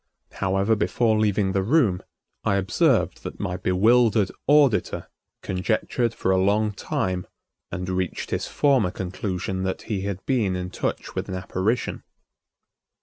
However, 0.31 0.75
before 0.75 1.19
leaving 1.19 1.51
the 1.51 1.61
room, 1.61 2.01
I 2.43 2.55
observed 2.55 3.21
that 3.21 3.39
my 3.39 3.55
bewildered 3.57 4.31
auditor 4.47 5.09
conjectured 5.43 6.15
for 6.15 6.31
a 6.31 6.41
long 6.41 6.71
time 6.71 7.27
and 7.71 7.87
reached 7.87 8.31
his 8.31 8.47
former 8.47 8.89
conclusion 8.89 9.61
that 9.61 9.83
he 9.83 10.01
had 10.01 10.25
been 10.25 10.55
in 10.55 10.71
touch 10.71 11.13
with 11.13 11.29
an 11.29 11.35
apparition. 11.35 12.01